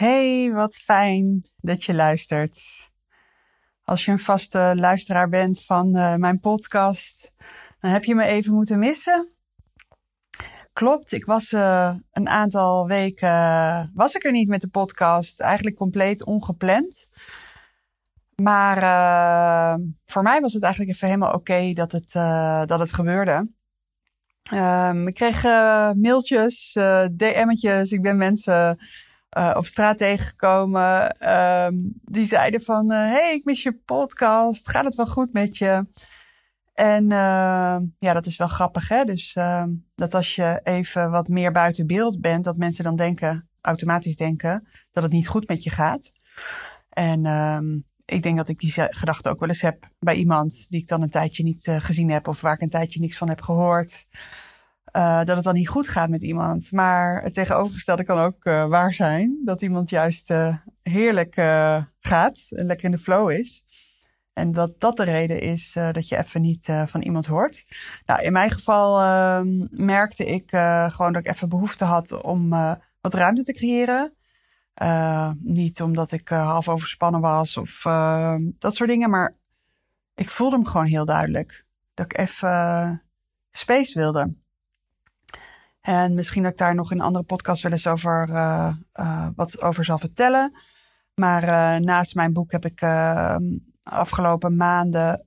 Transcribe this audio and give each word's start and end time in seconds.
Hey, 0.00 0.52
wat 0.52 0.76
fijn 0.76 1.44
dat 1.56 1.84
je 1.84 1.94
luistert. 1.94 2.60
Als 3.84 4.04
je 4.04 4.10
een 4.10 4.18
vaste 4.18 4.72
luisteraar 4.76 5.28
bent 5.28 5.64
van 5.64 5.96
uh, 5.96 6.14
mijn 6.14 6.40
podcast, 6.40 7.34
dan 7.80 7.90
heb 7.90 8.04
je 8.04 8.14
me 8.14 8.24
even 8.24 8.52
moeten 8.52 8.78
missen. 8.78 9.34
Klopt, 10.72 11.12
ik 11.12 11.24
was 11.24 11.52
uh, 11.52 11.94
een 12.12 12.28
aantal 12.28 12.86
weken 12.86 13.90
was 13.94 14.14
ik 14.14 14.24
er 14.24 14.32
niet 14.32 14.48
met 14.48 14.60
de 14.60 14.68
podcast, 14.68 15.40
eigenlijk 15.40 15.76
compleet 15.76 16.24
ongepland. 16.24 17.10
Maar 18.34 18.80
voor 20.04 20.22
mij 20.22 20.40
was 20.40 20.52
het 20.52 20.62
eigenlijk 20.62 20.92
even 20.94 21.08
helemaal 21.08 21.34
oké 21.34 21.72
dat, 21.72 21.92
het, 21.92 22.12
dat 22.68 22.78
het 22.78 22.92
gebeurde. 22.92 23.50
Um, 24.52 25.06
ik 25.06 25.14
kreeg 25.14 25.42
mailtjes, 25.94 26.72
DM'tjes, 27.16 27.92
ik 27.92 28.02
ben 28.02 28.16
mensen 28.16 28.78
uh, 29.38 29.54
op 29.56 29.66
straat 29.66 29.98
tegengekomen. 29.98 31.16
Um, 31.64 31.92
die 32.02 32.24
zeiden 32.24 32.60
van, 32.60 32.92
uh, 32.92 32.98
hey, 32.98 33.34
ik 33.34 33.44
mis 33.44 33.62
je 33.62 33.72
podcast. 33.72 34.70
Gaat 34.70 34.84
het 34.84 34.94
wel 34.94 35.06
goed 35.06 35.32
met 35.32 35.56
je? 35.56 35.86
En 36.74 37.04
uh, 37.04 37.76
ja, 37.98 38.12
dat 38.12 38.26
is 38.26 38.36
wel 38.36 38.48
grappig, 38.48 38.88
hè? 38.88 39.04
Dus 39.04 39.38
dat 39.94 40.14
als 40.14 40.34
je 40.34 40.60
even 40.62 41.10
wat 41.10 41.28
meer 41.28 41.52
buiten 41.52 41.86
beeld 41.86 42.20
bent, 42.20 42.44
dat 42.44 42.56
mensen 42.56 42.84
dan 42.84 42.96
denken, 42.96 43.48
automatisch 43.60 44.16
denken, 44.16 44.68
dat 44.90 45.02
het 45.02 45.12
niet 45.12 45.28
goed 45.28 45.48
met 45.48 45.62
je 45.62 45.70
gaat. 45.70 46.12
En 46.88 47.84
ik 48.04 48.22
denk 48.22 48.36
dat 48.36 48.48
ik 48.48 48.58
die 48.58 48.72
gedachte 48.72 49.28
ook 49.28 49.40
wel 49.40 49.48
eens 49.48 49.60
heb 49.60 49.88
bij 49.98 50.14
iemand 50.14 50.66
die 50.68 50.80
ik 50.80 50.88
dan 50.88 51.02
een 51.02 51.10
tijdje 51.10 51.42
niet 51.42 51.70
gezien 51.78 52.10
heb 52.10 52.28
of 52.28 52.40
waar 52.40 52.54
ik 52.54 52.60
een 52.60 52.68
tijdje 52.68 53.00
niks 53.00 53.16
van 53.16 53.28
heb 53.28 53.40
gehoord. 53.40 54.06
Uh, 54.92 55.24
dat 55.24 55.36
het 55.36 55.44
dan 55.44 55.54
niet 55.54 55.68
goed 55.68 55.88
gaat 55.88 56.08
met 56.08 56.22
iemand. 56.22 56.72
Maar 56.72 57.22
het 57.22 57.34
tegenovergestelde 57.34 58.04
kan 58.04 58.18
ook 58.18 58.44
uh, 58.44 58.66
waar 58.66 58.94
zijn. 58.94 59.40
Dat 59.44 59.62
iemand 59.62 59.90
juist 59.90 60.30
uh, 60.30 60.56
heerlijk 60.82 61.34
gaat 62.00 62.46
en 62.50 62.66
lekker 62.66 62.84
in 62.84 62.90
de 62.90 62.98
flow 62.98 63.30
is. 63.30 63.64
En 64.32 64.52
dat 64.52 64.80
dat 64.80 64.96
de 64.96 65.04
reden 65.04 65.40
is 65.40 65.72
dat 65.92 66.08
je 66.08 66.16
even 66.18 66.40
niet 66.40 66.68
van 66.84 67.02
iemand 67.02 67.26
hoort. 67.26 67.64
Nou, 68.06 68.22
in 68.22 68.32
mijn 68.32 68.50
geval 68.50 69.00
ehm, 69.00 69.66
merkte 69.70 70.26
ik 70.26 70.50
gewoon 70.88 71.12
dat 71.12 71.24
ik 71.24 71.28
even 71.28 71.48
behoefte 71.48 71.84
had 71.84 72.22
om 72.22 72.48
wat 73.00 73.14
ruimte 73.14 73.44
te 73.44 73.52
creëren. 73.52 74.12
niet 75.42 75.82
omdat 75.82 76.12
ik 76.12 76.28
half 76.28 76.68
overspannen 76.68 77.20
was 77.20 77.56
of 77.56 77.80
dat 78.58 78.74
soort 78.74 78.88
dingen. 78.88 79.10
Maar 79.10 79.36
ik 80.14 80.30
voelde 80.30 80.56
hem 80.56 80.66
gewoon 80.66 80.86
heel 80.86 81.04
duidelijk. 81.04 81.64
Dat 81.94 82.04
ik 82.04 82.18
even 82.18 83.02
space 83.50 83.98
wilde. 83.98 84.34
En 85.80 86.14
misschien 86.14 86.42
dat 86.42 86.52
ik 86.52 86.58
daar 86.58 86.74
nog 86.74 86.90
in 86.90 86.98
een 86.98 87.04
andere 87.04 87.24
podcast 87.24 87.62
wel 87.62 87.72
eens 87.72 87.86
over, 87.86 88.28
uh, 88.28 88.74
uh, 89.00 89.28
wat 89.34 89.62
over 89.62 89.84
zal 89.84 89.98
vertellen. 89.98 90.52
Maar 91.14 91.42
uh, 91.42 91.84
naast 91.84 92.14
mijn 92.14 92.32
boek 92.32 92.52
heb 92.52 92.64
ik 92.64 92.80
ehm, 92.80 93.42
afgelopen 93.82 94.56
maanden 94.56 95.24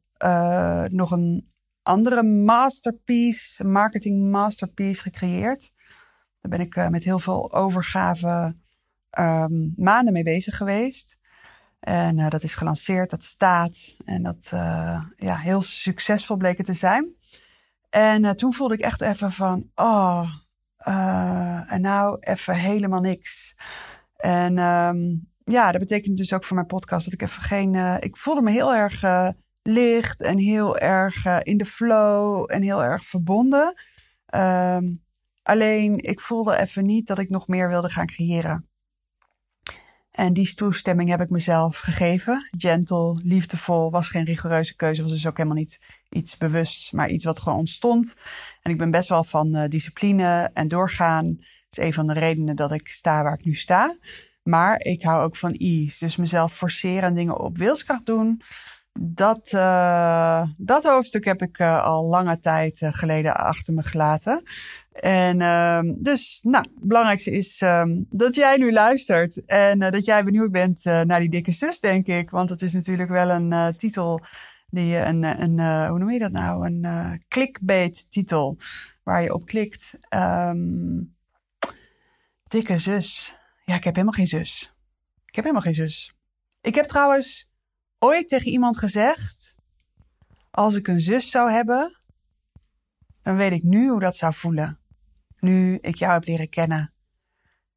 nog 0.88 1.12
een 1.12 1.48
andere 1.82 2.24
masterpiece, 2.24 3.64
marketing 3.64 4.32
masterpiece 4.32 5.02
gecreëerd. 5.02 5.72
Daar 6.42 6.52
ben 6.52 6.60
ik 6.60 6.90
met 6.90 7.04
heel 7.04 7.20
veel 7.20 7.54
overgave 7.54 8.56
um, 9.20 9.74
maanden 9.76 10.14
mee 10.14 10.24
bezig 10.24 10.58
geweest. 10.58 11.18
En 11.80 12.30
dat 12.30 12.44
is 12.44 12.56
gelanceerd, 12.56 13.10
dat 13.10 13.24
staat. 13.24 13.98
En 14.06 14.24
dat 14.24 14.50
ja, 15.16 15.38
heel 15.38 15.62
succesvol 15.62 16.38
bleek 16.38 16.58
het 16.58 16.66
te 16.66 16.74
zijn. 16.74 17.16
En 17.90 18.36
toen 18.36 18.54
voelde 18.54 18.74
ik 18.74 18.80
echt 18.80 19.02
even 19.02 19.32
van, 19.32 19.72
oh, 19.76 20.34
uh, 20.88 21.72
en 21.72 21.82
nou 21.82 22.18
even 22.20 22.56
helemaal 22.56 23.02
niks. 23.02 23.56
En 24.16 24.58
um, 24.58 25.28
ja, 25.44 25.72
dat 25.72 25.82
betekent 25.82 26.18
dus 26.18 26.34
ook 26.34 26.44
voor 26.44 26.56
mijn 26.56 26.68
podcast 26.68 27.06
dat 27.06 27.14
ik 27.14 27.22
even 27.22 27.42
geen. 27.42 27.74
Uh, 27.74 27.96
ik 28.00 28.18
voelde 28.18 28.42
me 28.42 28.52
heel 28.52 28.74
erg 28.74 29.04
uh, 29.04 29.30
licht 29.62 30.22
en 30.22 30.38
heel 30.38 30.78
erg 30.78 31.42
in 31.42 31.58
de 31.58 31.66
flow 31.66 32.46
en 32.52 32.62
heel 32.62 32.84
erg 32.84 33.06
verbonden. 33.06 33.74
Um, 34.36 35.04
alleen 35.44 35.98
ik 35.98 36.20
voelde 36.20 36.58
even 36.58 36.86
niet 36.86 37.08
dat 37.08 37.20
ik 37.20 37.30
nog 37.30 37.48
meer 37.48 37.70
wilde 37.70 37.90
gaan 37.90 38.06
creëren. 38.06 38.68
En 40.14 40.34
die 40.34 40.54
toestemming 40.54 41.10
heb 41.10 41.22
ik 41.22 41.30
mezelf 41.30 41.78
gegeven. 41.78 42.50
Gentle, 42.58 43.20
liefdevol, 43.24 43.92
was 43.92 44.10
geen 44.10 44.26
rigoureuze 44.26 44.76
keuze, 44.76 45.02
was 45.02 45.12
dus 45.12 45.28
ook 45.28 45.38
helemaal 45.38 45.58
niet 45.58 45.80
iets 46.10 46.38
bewust, 46.38 46.94
maar 46.94 47.10
iets 47.10 47.24
wat 47.24 47.40
gewoon 47.40 47.58
ontstond. 47.58 48.18
En 48.62 48.72
ik 48.72 48.78
ben 48.78 48.92
best 48.92 49.10
wel 49.10 49.24
van 49.24 49.56
uh, 49.56 49.64
discipline 49.68 50.50
en 50.54 50.68
doorgaan. 50.68 51.36
Dat 51.36 51.78
is 51.78 51.86
een 51.86 51.94
van 51.94 52.08
de 52.08 52.14
redenen 52.14 52.56
dat 52.56 52.72
ik 52.72 52.88
sta 52.88 53.24
waar 53.24 53.34
ik 53.34 53.46
nu 53.46 53.54
sta. 53.56 53.98
Maar 54.44 54.82
ik 54.82 55.04
hou 55.04 55.24
ook 55.24 55.38
van 55.38 55.54
ease. 55.54 56.06
Dus 56.06 56.16
mezelf 56.16 56.54
forceren 56.54 57.04
en 57.04 57.14
dingen 57.14 57.40
op 57.40 57.58
wilskracht 57.58 58.06
doen. 58.06 58.42
Dat, 59.00 59.52
uh, 59.52 60.48
dat 60.58 60.84
hoofdstuk 60.84 61.26
heb 61.26 61.42
ik 61.42 61.60
uh, 61.60 61.84
al 61.84 62.06
lange 62.06 62.40
tijd 62.40 62.80
geleden 62.84 63.36
achter 63.36 63.74
me 63.74 63.84
gelaten. 63.84 64.44
En 64.92 65.40
uh, 65.40 65.80
dus, 65.96 66.40
nou, 66.44 66.64
het 66.64 66.88
belangrijkste 66.88 67.32
is 67.32 67.62
um, 67.62 68.06
dat 68.10 68.36
jij 68.36 68.58
nu 68.58 68.72
luistert 68.72 69.46
en 69.46 69.80
dat 69.80 70.06
jij 70.06 70.24
benieuwd 70.24 70.52
bent 70.52 70.84
naar 70.84 71.20
die 71.20 71.30
dikke 71.30 71.52
zus, 71.52 71.80
denk 71.80 72.08
ik. 72.08 72.30
Want 72.30 72.50
het 72.50 72.62
is 72.62 72.74
natuurlijk 72.74 73.10
wel 73.10 73.30
een 73.30 73.76
titel 73.78 74.22
die 74.70 74.96
een, 74.96 75.24
een, 75.24 75.88
hoe 75.88 76.00
noem 76.00 76.12
je 76.12 76.20
dat 76.20 76.32
nou? 76.32 76.66
Een 76.66 77.24
clickbait 77.28 78.12
titel 78.12 78.58
waar 79.04 79.24
je 79.24 79.34
op 79.34 79.46
klikt. 79.46 79.94
Um, 80.10 81.16
dikke 82.48 82.78
zus. 82.78 83.40
Ja, 83.66 83.76
ik 83.76 83.84
heb 83.84 83.94
helemaal 83.96 84.18
geen 84.18 84.28
zus. 84.28 84.74
Ik 85.26 85.36
heb 85.36 85.44
helemaal 85.44 85.66
geen 85.66 85.90
zus. 85.90 86.14
Ik 86.62 86.76
heb 86.76 86.86
trouwens 86.86 87.53
ooit 88.04 88.28
tegen 88.28 88.52
iemand 88.52 88.78
gezegd: 88.78 89.56
als 90.52 90.76
ik 90.76 90.88
een 90.88 91.00
zus 91.00 91.30
zou 91.30 91.52
hebben, 91.52 92.00
dan 93.22 93.36
weet 93.36 93.52
ik 93.52 93.64
nu 93.64 93.90
hoe 93.90 94.00
dat 94.00 94.16
zou 94.16 94.34
voelen. 94.34 94.80
Nu 95.40 95.78
ik 95.82 95.96
jou 95.96 96.14
heb 96.14 96.26
leren 96.26 96.50
kennen. 96.50 96.94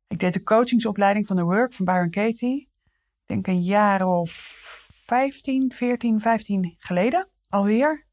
Ik 0.08 0.18
deed 0.18 0.32
de 0.32 0.42
coachingsopleiding 0.42 1.26
van 1.26 1.36
de 1.36 1.42
Work 1.42 1.72
van 1.72 1.84
Byron 1.84 2.10
Katie. 2.10 2.70
Ik 3.20 3.26
denk 3.26 3.46
een 3.46 3.62
jaar 3.62 4.06
of 4.06 4.30
15, 5.06 5.72
14, 5.72 6.20
15 6.20 6.74
geleden 6.78 7.28
alweer. 7.48 8.06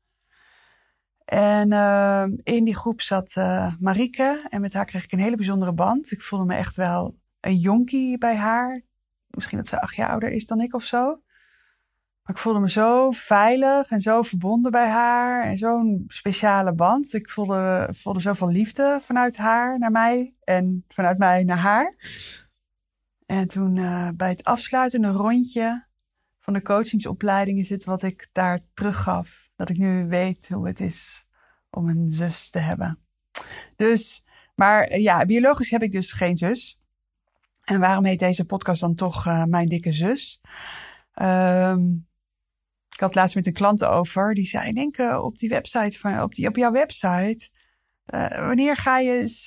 En 1.25 1.72
uh, 1.72 2.25
in 2.44 2.63
die 2.63 2.75
groep 2.75 3.02
zat 3.02 3.35
uh, 3.38 3.73
Marieke 3.79 4.46
en 4.50 4.62
met 4.62 4.73
haar 4.73 4.85
kreeg 4.85 5.03
ik 5.03 5.12
een 5.12 5.19
hele 5.19 5.35
bijzondere 5.35 5.73
band. 5.73 6.12
Ik 6.12 6.22
voelde 6.22 6.46
me 6.46 6.56
echt 6.56 6.75
wel 6.75 7.16
een 7.40 7.56
jonkie 7.56 8.18
bij 8.18 8.35
haar. 8.35 8.81
Misschien 9.28 9.57
dat 9.57 9.68
ze 9.68 9.81
acht 9.81 9.96
jaar 9.96 10.09
ouder 10.09 10.31
is 10.31 10.46
dan 10.46 10.62
ik 10.62 10.73
of 10.73 10.84
zo. 10.84 11.22
Ik 12.25 12.38
voelde 12.38 12.59
me 12.59 12.69
zo 12.69 13.11
veilig 13.11 13.89
en 13.89 14.01
zo 14.01 14.22
verbonden 14.22 14.72
bij 14.72 14.89
haar. 14.89 15.44
En 15.44 15.57
zo'n 15.57 16.03
speciale 16.07 16.73
band. 16.73 17.13
Ik 17.13 17.29
voelde, 17.29 17.88
voelde 17.91 18.19
zoveel 18.19 18.50
liefde 18.50 18.97
vanuit 19.01 19.38
haar 19.38 19.79
naar 19.79 19.91
mij. 19.91 20.34
En 20.44 20.85
vanuit 20.88 21.17
mij 21.17 21.44
naar 21.44 21.57
haar. 21.57 21.95
En 23.25 23.47
toen 23.47 23.75
uh, 23.75 24.09
bij 24.16 24.29
het 24.29 24.44
afsluitende 24.44 25.07
rondje 25.09 25.85
van 26.39 26.53
de 26.53 26.61
coachingsopleiding 26.61 27.59
is 27.59 27.69
het 27.69 27.84
wat 27.84 28.03
ik 28.03 28.29
daar 28.31 28.59
teruggaf. 28.73 29.50
Dat 29.55 29.69
ik 29.69 29.78
nu 29.78 30.07
weet 30.07 30.50
hoe 30.50 30.67
het 30.67 30.79
is 30.79 31.28
om 31.69 31.90
een 31.90 32.11
zus 32.11 32.50
te 32.50 32.59
hebben. 32.59 33.00
Dus, 33.75 34.28
maar 34.55 35.00
ja, 35.00 35.25
biologisch 35.25 35.72
heb 35.72 35.84
ik 35.84 35.91
dus 35.91 36.11
geen 36.11 36.38
zus. 36.38 36.81
En 37.63 37.79
waarom 37.79 38.05
heet 38.05 38.19
deze 38.19 38.45
podcast 38.45 38.81
dan 38.81 38.95
toch 38.95 39.28
uh, 39.28 39.44
Mijn 39.44 39.67
Dikke 39.67 39.91
Zus? 39.91 40.41
Um, 41.22 42.07
ik 42.94 43.00
had 43.00 43.16
laatst 43.16 43.36
met 43.36 43.46
een 43.46 43.54
klant 43.54 43.84
over. 43.84 44.34
Die 44.34 44.46
zei, 44.46 44.74
denk 44.74 44.98
uh, 44.98 45.24
op 45.24 45.38
die 45.38 45.50
website 45.50 46.00
van, 46.00 46.22
op, 46.22 46.34
die, 46.34 46.48
op 46.48 46.56
jouw 46.56 46.72
website. 46.72 47.50
Uh, 48.14 48.28
wanneer 48.28 48.78
ga 48.78 49.00
je 49.00 49.20
eens 49.20 49.46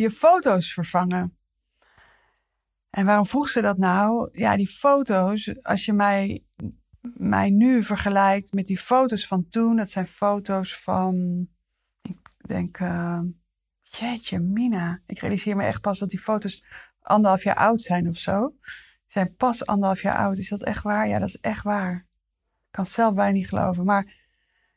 je 0.00 0.10
foto's 0.10 0.72
vervangen? 0.72 1.36
En 2.90 3.06
waarom 3.06 3.26
vroeg 3.26 3.48
ze 3.48 3.60
dat 3.60 3.78
nou? 3.78 4.28
Ja, 4.32 4.56
die 4.56 4.68
foto's, 4.68 5.62
als 5.62 5.84
je 5.84 5.92
mij, 5.92 6.44
mij 7.16 7.50
nu 7.50 7.82
vergelijkt 7.82 8.52
met 8.52 8.66
die 8.66 8.78
foto's 8.78 9.26
van 9.26 9.48
toen, 9.48 9.76
dat 9.76 9.90
zijn 9.90 10.06
foto's 10.06 10.78
van, 10.78 11.46
ik 12.02 12.46
denk, 12.46 12.78
jeetje, 13.82 14.38
Mina. 14.38 15.00
Ik 15.06 15.18
realiseer 15.18 15.56
me 15.56 15.64
echt 15.64 15.80
pas 15.80 15.98
dat 15.98 16.10
die 16.10 16.18
foto's 16.18 16.64
anderhalf 17.00 17.42
jaar 17.42 17.56
oud 17.56 17.80
zijn 17.80 18.08
of 18.08 18.16
zo. 18.16 18.48
Die 18.48 19.12
zijn 19.12 19.34
pas 19.36 19.66
anderhalf 19.66 20.02
jaar 20.02 20.16
oud. 20.16 20.38
Is 20.38 20.48
dat 20.48 20.64
echt 20.64 20.82
waar? 20.82 21.08
Ja, 21.08 21.18
dat 21.18 21.28
is 21.28 21.40
echt 21.40 21.64
waar. 21.64 22.07
Kan 22.70 22.84
het 22.84 22.92
zelf 22.92 23.14
bijna 23.14 23.32
niet 23.32 23.48
geloven. 23.48 23.84
Maar 23.84 24.04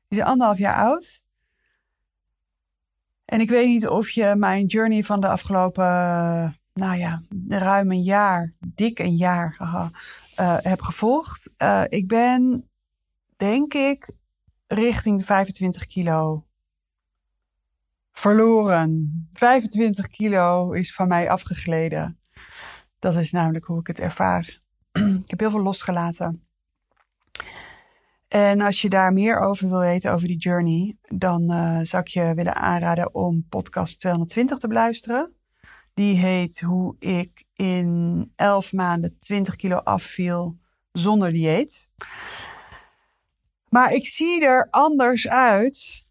die 0.07 0.17
zijn 0.17 0.27
anderhalf 0.27 0.57
jaar 0.57 0.75
oud. 0.75 1.23
En 3.25 3.39
ik 3.39 3.49
weet 3.49 3.67
niet 3.67 3.87
of 3.87 4.09
je 4.09 4.35
mijn 4.37 4.65
journey 4.65 5.03
van 5.03 5.21
de 5.21 5.27
afgelopen 5.27 5.85
nou 6.73 6.97
ja, 6.97 7.21
ruim 7.47 7.91
een 7.91 8.03
jaar, 8.03 8.53
dik 8.59 8.99
een 8.99 9.15
jaar 9.15 9.55
uh, 9.59 10.57
heb 10.61 10.81
gevolgd. 10.81 11.53
Uh, 11.57 11.83
ik 11.87 12.07
ben, 12.07 12.69
denk 13.35 13.73
ik, 13.73 14.11
richting 14.67 15.17
de 15.17 15.23
25 15.23 15.85
kilo 15.85 16.45
verloren. 18.11 19.29
25 19.33 20.07
kilo 20.07 20.71
is 20.71 20.93
van 20.93 21.07
mij 21.07 21.29
afgegleden. 21.29 22.19
Dat 22.99 23.15
is 23.15 23.31
namelijk 23.31 23.65
hoe 23.65 23.79
ik 23.79 23.87
het 23.87 23.99
ervaar. 23.99 24.61
ik 25.23 25.29
heb 25.29 25.39
heel 25.39 25.49
veel 25.49 25.61
losgelaten. 25.61 26.45
En 28.31 28.61
als 28.61 28.81
je 28.81 28.89
daar 28.89 29.13
meer 29.13 29.39
over 29.39 29.69
wil 29.69 29.79
weten, 29.79 30.11
over 30.11 30.27
die 30.27 30.37
journey, 30.37 30.97
dan 31.07 31.51
uh, 31.51 31.79
zou 31.81 32.03
ik 32.03 32.07
je 32.07 32.33
willen 32.35 32.55
aanraden 32.55 33.15
om 33.15 33.45
podcast 33.49 33.99
220 33.99 34.57
te 34.57 34.67
beluisteren. 34.67 35.33
Die 35.93 36.15
heet 36.15 36.61
Hoe 36.61 36.95
ik 36.99 37.43
in 37.53 38.31
11 38.35 38.73
maanden 38.73 39.17
20 39.17 39.55
kilo 39.55 39.75
afviel 39.75 40.57
zonder 40.91 41.33
dieet. 41.33 41.89
Maar 43.69 43.93
ik 43.93 44.07
zie 44.07 44.45
er 44.45 44.67
anders 44.69 45.27
uit 45.27 46.05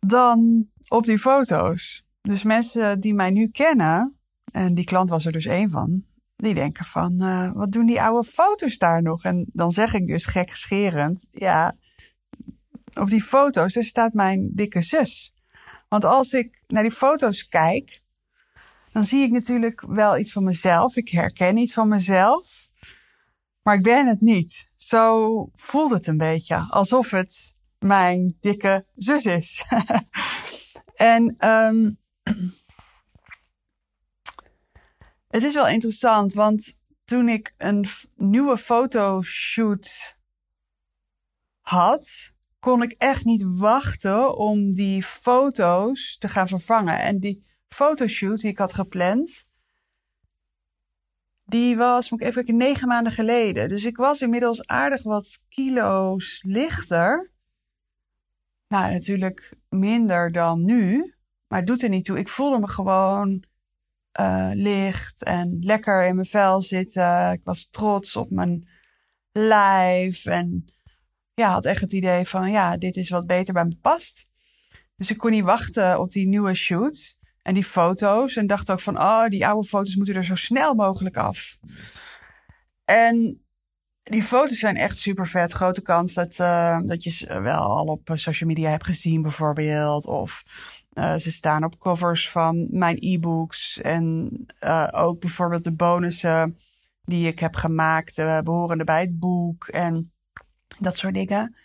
dan 0.00 0.68
op 0.88 1.06
die 1.06 1.18
foto's. 1.18 2.06
Dus 2.20 2.42
mensen 2.42 3.00
die 3.00 3.14
mij 3.14 3.30
nu 3.30 3.48
kennen, 3.48 4.18
en 4.52 4.74
die 4.74 4.84
klant 4.84 5.08
was 5.08 5.26
er 5.26 5.32
dus 5.32 5.46
één 5.46 5.70
van, 5.70 6.04
die 6.44 6.54
denken 6.54 6.84
van, 6.84 7.22
uh, 7.22 7.52
wat 7.52 7.72
doen 7.72 7.86
die 7.86 8.00
oude 8.00 8.28
foto's 8.28 8.78
daar 8.78 9.02
nog? 9.02 9.24
En 9.24 9.46
dan 9.52 9.72
zeg 9.72 9.94
ik 9.94 10.06
dus 10.06 10.26
gekscherend, 10.26 11.26
ja, 11.30 11.74
op 12.94 13.10
die 13.10 13.22
foto's, 13.22 13.72
daar 13.72 13.84
staat 13.84 14.12
mijn 14.12 14.50
dikke 14.54 14.82
zus. 14.82 15.34
Want 15.88 16.04
als 16.04 16.32
ik 16.32 16.62
naar 16.66 16.82
die 16.82 16.92
foto's 16.92 17.48
kijk, 17.48 18.02
dan 18.92 19.04
zie 19.04 19.22
ik 19.22 19.30
natuurlijk 19.30 19.84
wel 19.86 20.18
iets 20.18 20.32
van 20.32 20.44
mezelf. 20.44 20.96
Ik 20.96 21.08
herken 21.08 21.56
iets 21.56 21.72
van 21.72 21.88
mezelf. 21.88 22.68
Maar 23.62 23.74
ik 23.74 23.82
ben 23.82 24.06
het 24.06 24.20
niet. 24.20 24.70
Zo 24.76 25.48
voelt 25.52 25.90
het 25.90 26.06
een 26.06 26.16
beetje. 26.16 26.56
Alsof 26.68 27.10
het 27.10 27.54
mijn 27.78 28.36
dikke 28.40 28.86
zus 28.94 29.24
is. 29.24 29.64
en 30.94 31.48
um, 31.48 31.98
het 35.34 35.42
is 35.42 35.54
wel 35.54 35.68
interessant, 35.68 36.32
want 36.32 36.82
toen 37.04 37.28
ik 37.28 37.54
een 37.56 37.86
nieuwe 38.16 38.56
fotoshoot 38.56 40.16
had, 41.60 42.34
kon 42.60 42.82
ik 42.82 42.94
echt 42.98 43.24
niet 43.24 43.42
wachten 43.42 44.36
om 44.36 44.72
die 44.72 45.02
foto's 45.02 46.16
te 46.18 46.28
gaan 46.28 46.48
vervangen. 46.48 46.98
En 46.98 47.18
die 47.18 47.44
fotoshoot 47.68 48.40
die 48.40 48.50
ik 48.50 48.58
had 48.58 48.72
gepland, 48.74 49.48
die 51.44 51.76
was, 51.76 52.10
moet 52.10 52.20
ik 52.20 52.26
even 52.26 52.44
kijken, 52.44 52.66
negen 52.66 52.88
maanden 52.88 53.12
geleden. 53.12 53.68
Dus 53.68 53.84
ik 53.84 53.96
was 53.96 54.22
inmiddels 54.22 54.66
aardig 54.66 55.02
wat 55.02 55.44
kilo's 55.48 56.42
lichter. 56.46 57.30
Nou, 58.68 58.92
natuurlijk 58.92 59.56
minder 59.68 60.32
dan 60.32 60.64
nu. 60.64 61.14
Maar 61.46 61.58
het 61.58 61.68
doet 61.68 61.82
er 61.82 61.88
niet 61.88 62.04
toe. 62.04 62.18
Ik 62.18 62.28
voelde 62.28 62.58
me 62.58 62.68
gewoon 62.68 63.44
uh, 64.20 64.50
licht 64.52 65.22
en 65.22 65.56
lekker 65.60 66.06
in 66.06 66.14
mijn 66.14 66.26
vel 66.26 66.62
zitten. 66.62 67.32
Ik 67.32 67.40
was 67.44 67.68
trots 67.70 68.16
op 68.16 68.30
mijn 68.30 68.68
lijf. 69.32 70.26
En 70.26 70.64
ja, 71.34 71.50
had 71.50 71.66
echt 71.66 71.80
het 71.80 71.92
idee 71.92 72.26
van, 72.26 72.50
ja, 72.50 72.76
dit 72.76 72.96
is 72.96 73.08
wat 73.08 73.26
beter 73.26 73.54
bij 73.54 73.64
me 73.64 73.76
past. 73.80 74.28
Dus 74.96 75.10
ik 75.10 75.18
kon 75.18 75.30
niet 75.30 75.44
wachten 75.44 76.00
op 76.00 76.10
die 76.10 76.26
nieuwe 76.26 76.54
shoot 76.54 77.18
en 77.42 77.54
die 77.54 77.64
foto's. 77.64 78.36
En 78.36 78.46
dacht 78.46 78.70
ook 78.70 78.80
van, 78.80 78.98
oh, 78.98 79.26
die 79.26 79.46
oude 79.46 79.66
foto's 79.66 79.96
moeten 79.96 80.14
er 80.14 80.24
zo 80.24 80.34
snel 80.34 80.74
mogelijk 80.74 81.16
af. 81.16 81.58
En 82.84 83.44
die 84.02 84.22
foto's 84.22 84.58
zijn 84.58 84.76
echt 84.76 84.98
super 84.98 85.26
vet. 85.26 85.52
Grote 85.52 85.82
kans 85.82 86.14
dat, 86.14 86.38
uh, 86.38 86.78
dat 86.84 87.02
je 87.02 87.10
ze 87.10 87.40
wel 87.40 87.62
al 87.62 87.84
op 87.84 88.10
social 88.14 88.48
media 88.48 88.70
hebt 88.70 88.86
gezien, 88.86 89.22
bijvoorbeeld. 89.22 90.06
Of 90.06 90.44
uh, 90.94 91.14
ze 91.16 91.32
staan 91.32 91.64
op 91.64 91.78
covers 91.78 92.30
van 92.30 92.66
mijn 92.70 92.96
e-books. 93.00 93.80
En 93.80 94.30
uh, 94.60 94.88
ook 94.90 95.20
bijvoorbeeld 95.20 95.64
de 95.64 95.72
bonussen 95.72 96.58
die 97.04 97.26
ik 97.26 97.38
heb 97.38 97.56
gemaakt, 97.56 98.16
behorende 98.16 98.84
bij 98.84 99.00
het 99.00 99.18
boek. 99.18 99.68
En 99.68 100.12
dat 100.78 100.96
soort 100.96 101.14
dingen. 101.14 101.56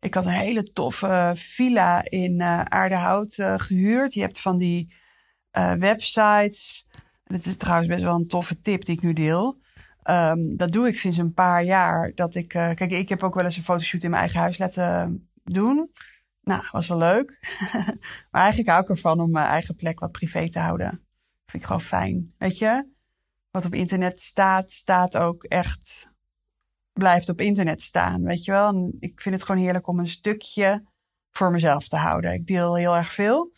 Ik 0.00 0.14
had 0.14 0.26
een 0.26 0.32
hele 0.32 0.62
toffe 0.72 1.32
villa 1.34 2.04
in 2.04 2.42
Aardehout 2.42 3.34
gehuurd. 3.56 4.14
Je 4.14 4.20
hebt 4.20 4.40
van 4.40 4.58
die 4.58 4.94
websites. 5.78 6.88
Het 7.24 7.46
is 7.46 7.56
trouwens 7.56 7.88
best 7.88 8.02
wel 8.02 8.14
een 8.14 8.26
toffe 8.26 8.60
tip 8.60 8.84
die 8.84 8.94
ik 8.94 9.02
nu 9.02 9.12
deel. 9.12 9.58
Um, 10.04 10.56
dat 10.56 10.72
doe 10.72 10.88
ik 10.88 10.98
sinds 10.98 11.16
een 11.16 11.34
paar 11.34 11.64
jaar. 11.64 12.12
Dat 12.14 12.34
ik, 12.34 12.48
kijk, 12.48 12.90
ik 12.90 13.08
heb 13.08 13.22
ook 13.22 13.34
wel 13.34 13.44
eens 13.44 13.56
een 13.56 13.62
fotoshoot 13.62 14.02
in 14.02 14.10
mijn 14.10 14.22
eigen 14.22 14.40
huis 14.40 14.58
laten 14.58 15.28
doen. 15.44 15.90
Nou, 16.48 16.64
was 16.72 16.86
wel 16.86 16.98
leuk. 16.98 17.58
maar 18.30 18.42
eigenlijk 18.42 18.68
hou 18.68 18.82
ik 18.82 18.88
ervan 18.88 19.20
om 19.20 19.30
mijn 19.30 19.46
eigen 19.46 19.76
plek 19.76 20.00
wat 20.00 20.12
privé 20.12 20.48
te 20.48 20.58
houden. 20.58 21.06
Vind 21.46 21.62
ik 21.62 21.64
gewoon 21.64 21.80
fijn. 21.80 22.34
Weet 22.38 22.58
je, 22.58 22.88
wat 23.50 23.64
op 23.64 23.74
internet 23.74 24.20
staat, 24.20 24.70
staat 24.70 25.16
ook 25.16 25.44
echt. 25.44 26.12
Blijft 26.92 27.28
op 27.28 27.40
internet 27.40 27.82
staan. 27.82 28.22
Weet 28.22 28.44
je 28.44 28.50
wel. 28.50 28.94
Ik 28.98 29.20
vind 29.20 29.34
het 29.34 29.44
gewoon 29.44 29.62
heerlijk 29.62 29.86
om 29.86 29.98
een 29.98 30.06
stukje 30.06 30.84
voor 31.30 31.50
mezelf 31.50 31.88
te 31.88 31.96
houden. 31.96 32.32
Ik 32.32 32.46
deel 32.46 32.76
heel 32.76 32.96
erg 32.96 33.12
veel. 33.12 33.52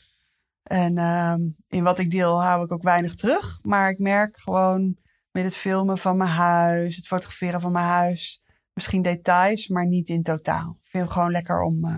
En 0.62 0.96
uh, 0.96 1.34
in 1.68 1.82
wat 1.82 1.98
ik 1.98 2.10
deel 2.10 2.42
hou 2.42 2.64
ik 2.64 2.72
ook 2.72 2.82
weinig 2.82 3.14
terug. 3.14 3.58
Maar 3.62 3.90
ik 3.90 3.98
merk 3.98 4.38
gewoon 4.38 4.96
met 5.30 5.44
het 5.44 5.54
filmen 5.54 5.98
van 5.98 6.16
mijn 6.16 6.30
huis, 6.30 6.96
het 6.96 7.06
fotograferen 7.06 7.60
van 7.60 7.72
mijn 7.72 7.86
huis, 7.86 8.42
misschien 8.72 9.02
details, 9.02 9.68
maar 9.68 9.86
niet 9.86 10.08
in 10.08 10.22
totaal. 10.22 10.78
Ik 10.82 10.90
vind 10.90 11.04
het 11.04 11.12
gewoon 11.12 11.30
lekker 11.30 11.62
om, 11.62 11.84
uh, 11.84 11.96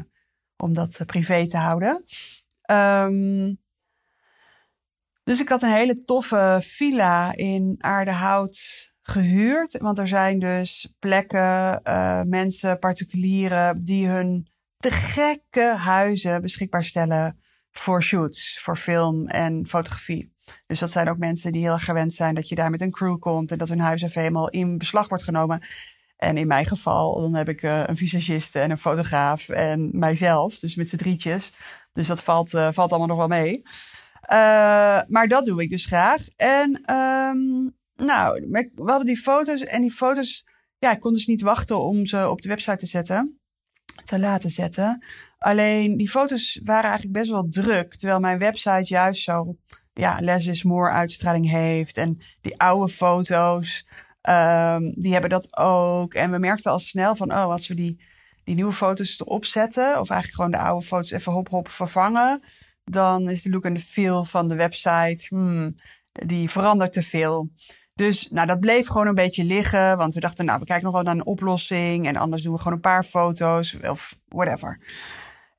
om 0.63 0.73
dat 0.73 0.99
uh, 1.01 1.07
privé 1.07 1.47
te 1.47 1.57
houden. 1.57 2.05
Um, 2.71 3.61
dus 5.25 5.41
ik 5.41 5.49
had 5.49 5.63
een 5.63 5.73
hele 5.73 6.05
toffe 6.05 6.59
villa 6.63 7.35
in 7.35 7.75
Aardehout 7.79 8.61
gehuurd. 9.03 9.79
Want 9.79 9.99
er 9.99 10.09
zijn 10.09 10.39
dus 10.39 10.95
plekken, 10.99 11.81
uh, 11.85 12.23
mensen, 12.23 12.79
particulieren, 12.79 13.85
die 13.85 14.07
hun 14.07 14.49
te 14.77 14.91
gekke 14.91 15.75
huizen 15.77 16.43
beschikbaar 16.43 16.85
stellen 16.85 17.41
voor 17.71 18.03
shoots, 18.03 18.59
voor 18.61 18.77
film 18.77 19.29
en 19.29 19.67
fotografie. 19.67 20.33
Dus 20.67 20.79
dat 20.79 20.91
zijn 20.91 21.09
ook 21.09 21.19
mensen 21.19 21.53
die 21.53 21.63
heel 21.63 21.79
gewend 21.79 22.13
zijn 22.13 22.35
dat 22.35 22.49
je 22.49 22.55
daar 22.55 22.71
met 22.71 22.81
een 22.81 22.91
crew 22.91 23.19
komt 23.19 23.53
en 23.53 23.59
dat 23.59 23.69
hun 23.69 23.81
huis 23.81 24.03
even 24.03 24.21
helemaal 24.21 24.51
in 24.51 24.79
beslag 24.79 25.09
wordt 25.09 25.25
genomen. 25.25 25.63
En 26.23 26.37
in 26.37 26.47
mijn 26.47 26.67
geval, 26.67 27.21
dan 27.21 27.35
heb 27.35 27.49
ik 27.49 27.63
uh, 27.63 27.83
een 27.87 27.97
visagiste 27.97 28.61
en 28.61 28.71
een 28.71 28.79
fotograaf 28.79 29.49
en 29.49 29.91
mijzelf, 29.93 30.59
dus 30.59 30.75
met 30.75 30.89
z'n 30.89 30.97
drietjes. 30.97 31.53
Dus 31.93 32.07
dat 32.07 32.23
valt, 32.23 32.55
uh, 32.55 32.69
valt 32.73 32.91
allemaal 32.91 33.09
nog 33.09 33.17
wel 33.17 33.39
mee. 33.39 33.63
Uh, 34.33 35.01
maar 35.09 35.29
dat 35.29 35.47
doe 35.47 35.63
ik 35.63 35.71
dus 35.71 35.87
graag. 35.87 36.29
En 36.37 36.95
um, 36.95 37.75
nou, 37.97 38.47
we 38.51 38.71
hadden 38.85 39.07
die 39.07 39.17
foto's 39.17 39.65
en 39.65 39.81
die 39.81 39.91
foto's, 39.91 40.47
ja, 40.79 40.93
ik 40.93 41.01
kon 41.01 41.13
dus 41.13 41.27
niet 41.27 41.43
wachten 41.43 41.81
om 41.81 42.07
ze 42.07 42.29
op 42.29 42.41
de 42.41 42.49
website 42.49 42.77
te 42.77 42.87
zetten, 42.87 43.41
te 44.05 44.19
laten 44.19 44.51
zetten. 44.51 45.05
Alleen 45.39 45.97
die 45.97 46.11
foto's 46.11 46.61
waren 46.65 46.91
eigenlijk 46.91 47.19
best 47.19 47.31
wel 47.31 47.49
druk. 47.49 47.95
Terwijl 47.95 48.21
mijn 48.21 48.39
website 48.39 48.85
juist 48.85 49.23
zo 49.23 49.57
ja, 49.93 50.19
less 50.21 50.47
is 50.47 50.63
more 50.63 50.91
uitstraling 50.91 51.51
heeft. 51.51 51.97
En 51.97 52.19
die 52.41 52.61
oude 52.61 52.93
foto's, 52.93 53.87
um, 54.29 54.95
die 54.97 55.13
hebben 55.13 55.31
dat 55.31 55.57
ook. 55.57 56.15
En 56.15 56.31
we 56.31 56.39
merkten 56.39 56.71
al 56.71 56.79
snel 56.79 57.17
van, 57.17 57.33
oh, 57.33 57.47
als 57.47 57.69
we 57.69 57.75
die, 57.75 58.05
die 58.45 58.55
nieuwe 58.55 58.73
foto's 58.73 59.21
erop 59.21 59.45
zetten, 59.45 60.01
of 60.01 60.11
eigenlijk 60.11 60.35
gewoon 60.35 60.51
de 60.51 60.69
oude 60.69 60.87
foto's 60.87 61.11
even 61.11 61.33
hop 61.33 61.49
hop 61.49 61.69
vervangen, 61.69 62.43
dan 62.85 63.29
is 63.29 63.43
de 63.43 63.51
look 63.51 63.65
en 63.65 63.75
de 63.75 63.81
feel 63.81 64.25
van 64.25 64.49
de 64.49 64.55
website, 64.55 65.27
hmm, 65.29 65.77
die 66.13 66.51
verandert 66.51 66.93
te 66.93 67.03
veel. 67.03 67.51
Dus 67.95 68.31
nou, 68.31 68.47
dat 68.47 68.61
bleef 68.61 68.87
gewoon 68.87 69.07
een 69.07 69.15
beetje 69.15 69.45
liggen. 69.45 69.97
Want 69.97 70.15
we 70.15 70.21
dachten, 70.21 70.45
nou, 70.45 70.59
we 70.59 70.65
kijken 70.65 70.85
nog 70.85 70.95
wel 70.95 71.03
naar 71.03 71.15
een 71.15 71.27
oplossing. 71.27 72.07
En 72.07 72.17
anders 72.17 72.43
doen 72.43 72.53
we 72.53 72.59
gewoon 72.59 72.73
een 72.73 72.81
paar 72.81 73.05
foto's 73.05 73.77
of 73.83 74.17
whatever. 74.29 74.81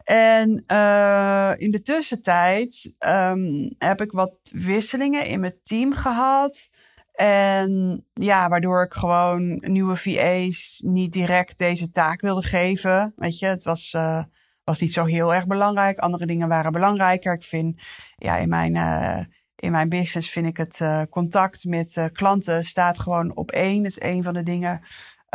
En 0.04 0.64
uh, 0.68 1.52
in 1.58 1.72
de 1.72 1.82
tussentijd 1.82 2.96
um, 3.00 3.76
heb 3.78 4.02
ik 4.02 4.12
wat 4.12 4.36
wisselingen 4.52 5.26
in 5.26 5.40
mijn 5.40 5.60
team 5.64 5.94
gehad. 5.94 6.70
En 7.14 8.06
ja, 8.14 8.50
waardoor 8.50 8.84
ik 8.84 8.94
gewoon 8.94 9.58
nieuwe 9.60 9.96
VA's 9.96 10.82
niet 10.86 11.14
direct 11.14 11.58
deze 11.58 11.92
taak 11.92 12.22
wilde 12.22 12.44
geven. 12.44 13.14
Weet 13.16 13.40
je, 13.40 13.46
het 13.46 13.64
was, 13.64 13.94
uh, 13.94 14.24
was 14.64 14.80
niet 14.80 14.94
zo 14.94 15.06
heel 15.06 15.34
erg 15.34 15.48
belangrijk. 15.48 15.98
Andere 15.98 16.26
dingen 16.26 16.48
waren 16.48 16.72
belangrijker. 16.72 17.34
Ik 17.34 17.44
vind, 17.44 17.82
ja, 18.16 18.38
in 18.38 18.50
mijn, 18.50 18.76
uh, 18.76 19.20
in 19.56 19.72
mijn 19.72 19.90
business 19.90 20.30
vind 20.32 20.48
ik 20.48 20.58
het 20.58 21.08
contact 21.10 21.66
met 21.66 22.10
klanten 22.12 22.64
staat 22.64 23.00
gewoon 23.00 23.36
op 23.36 23.52
één. 23.52 23.84
Dat 23.84 23.92
is 23.92 24.02
een 24.02 24.24
van 24.24 24.34
de 24.34 24.44
dingen 24.44 24.82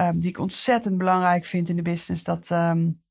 um, 0.00 0.20
die 0.20 0.28
ik 0.28 0.38
ontzettend 0.38 0.98
belangrijk 0.98 1.44
vind 1.44 1.68
in 1.68 1.76
de 1.76 1.82
business. 1.82 2.24
Dat, 2.24 2.50
um, 2.50 3.02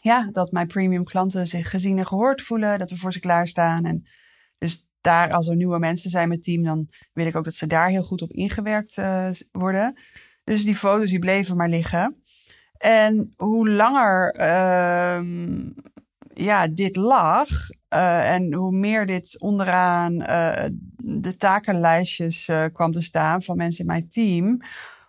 ja, 0.00 0.28
dat 0.30 0.52
mijn 0.52 0.66
premium 0.66 1.04
klanten 1.04 1.46
zich 1.46 1.70
gezien 1.70 1.98
en 1.98 2.06
gehoord 2.06 2.42
voelen. 2.42 2.78
Dat 2.78 2.90
we 2.90 2.96
voor 2.96 3.12
ze 3.12 3.20
klaarstaan. 3.20 3.84
En 3.84 4.06
dus 4.58 4.88
daar, 5.02 5.32
als 5.32 5.48
er 5.48 5.56
nieuwe 5.56 5.78
mensen 5.78 6.10
zijn 6.10 6.28
met 6.28 6.42
team, 6.42 6.62
dan 6.62 6.88
wil 7.12 7.26
ik 7.26 7.36
ook 7.36 7.44
dat 7.44 7.54
ze 7.54 7.66
daar 7.66 7.88
heel 7.88 8.02
goed 8.02 8.22
op 8.22 8.30
ingewerkt 8.30 8.96
uh, 8.96 9.30
worden. 9.52 9.98
Dus 10.44 10.64
die 10.64 10.74
foto's 10.74 11.10
die 11.10 11.18
bleven 11.18 11.56
maar 11.56 11.68
liggen. 11.68 12.22
En 12.78 13.34
hoe 13.36 13.70
langer 13.70 14.34
uh, 14.40 15.26
ja, 16.34 16.68
dit 16.68 16.96
lag 16.96 17.48
uh, 17.94 18.34
en 18.34 18.54
hoe 18.54 18.72
meer 18.72 19.06
dit 19.06 19.40
onderaan 19.40 20.12
uh, 20.12 20.64
de 20.96 21.36
takenlijstjes 21.36 22.50
kwam 22.72 22.92
te 22.92 23.00
staan 23.00 23.42
van 23.42 23.56
mensen 23.56 23.80
in 23.80 23.86
mijn 23.86 24.08
team, 24.08 24.60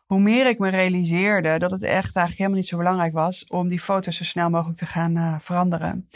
hoe 0.06 0.20
meer 0.20 0.48
ik 0.48 0.60
me 0.60 0.70
realiseerde 0.70 1.60
dat 1.60 1.72
het 1.72 1.84
echt 1.84 1.94
eigenlijk 1.94 2.38
helemaal 2.38 2.58
niet 2.58 2.68
zo 2.68 2.78
belangrijk 2.78 3.14
was 3.14 3.46
om 3.48 3.68
die 3.68 3.80
foto's 3.80 4.18
zo 4.18 4.24
snel 4.24 4.50
mogelijk 4.50 4.78
te 4.78 4.86
gaan 4.86 5.42
veranderen. 5.42 6.10